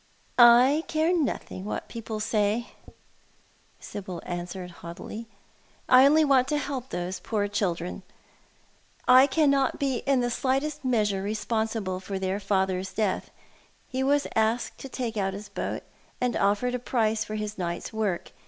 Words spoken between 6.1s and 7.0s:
want to help